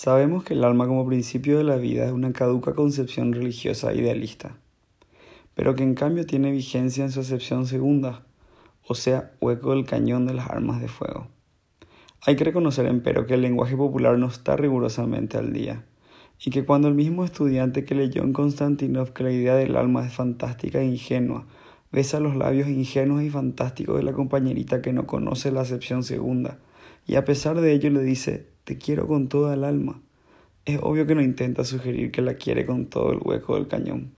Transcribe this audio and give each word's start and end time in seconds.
Sabemos 0.00 0.44
que 0.44 0.54
el 0.54 0.62
alma 0.62 0.86
como 0.86 1.04
principio 1.04 1.58
de 1.58 1.64
la 1.64 1.74
vida 1.74 2.06
es 2.06 2.12
una 2.12 2.32
caduca 2.32 2.72
concepción 2.72 3.32
religiosa 3.32 3.92
idealista, 3.92 4.56
pero 5.56 5.74
que 5.74 5.82
en 5.82 5.96
cambio 5.96 6.24
tiene 6.24 6.52
vigencia 6.52 7.02
en 7.02 7.10
su 7.10 7.18
acepción 7.18 7.66
segunda, 7.66 8.24
o 8.86 8.94
sea, 8.94 9.32
hueco 9.40 9.72
del 9.72 9.86
cañón 9.86 10.24
de 10.24 10.34
las 10.34 10.50
armas 10.50 10.80
de 10.80 10.86
fuego. 10.86 11.26
Hay 12.24 12.36
que 12.36 12.44
reconocer, 12.44 12.86
empero, 12.86 13.26
que 13.26 13.34
el 13.34 13.42
lenguaje 13.42 13.76
popular 13.76 14.16
no 14.18 14.28
está 14.28 14.54
rigurosamente 14.54 15.36
al 15.36 15.52
día, 15.52 15.84
y 16.38 16.52
que 16.52 16.64
cuando 16.64 16.86
el 16.86 16.94
mismo 16.94 17.24
estudiante 17.24 17.84
que 17.84 17.96
leyó 17.96 18.22
en 18.22 18.32
Konstantinov 18.32 19.12
que 19.12 19.24
la 19.24 19.32
idea 19.32 19.56
del 19.56 19.74
alma 19.74 20.06
es 20.06 20.12
fantástica 20.12 20.78
e 20.78 20.86
ingenua, 20.86 21.44
besa 21.90 22.20
los 22.20 22.36
labios 22.36 22.68
ingenuos 22.68 23.24
y 23.24 23.30
fantásticos 23.30 23.96
de 23.96 24.04
la 24.04 24.12
compañerita 24.12 24.80
que 24.80 24.92
no 24.92 25.08
conoce 25.08 25.50
la 25.50 25.62
acepción 25.62 26.04
segunda, 26.04 26.60
y 27.08 27.16
a 27.16 27.24
pesar 27.24 27.60
de 27.60 27.72
ello 27.72 27.90
le 27.90 28.02
dice 28.02 28.46
te 28.62 28.78
quiero 28.78 29.08
con 29.08 29.28
toda 29.28 29.54
el 29.54 29.64
alma. 29.64 30.00
Es 30.66 30.78
obvio 30.82 31.06
que 31.06 31.14
no 31.14 31.22
intenta 31.22 31.64
sugerir 31.64 32.12
que 32.12 32.20
la 32.20 32.34
quiere 32.34 32.66
con 32.66 32.86
todo 32.86 33.10
el 33.10 33.18
hueco 33.24 33.54
del 33.54 33.66
cañón. 33.66 34.06